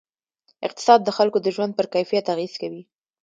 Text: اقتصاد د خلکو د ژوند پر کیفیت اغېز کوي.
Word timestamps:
اقتصاد 0.67 0.99
د 1.03 1.09
خلکو 1.17 1.37
د 1.41 1.47
ژوند 1.55 1.71
پر 1.77 1.85
کیفیت 1.93 2.25
اغېز 2.33 2.53
کوي. 2.61 2.81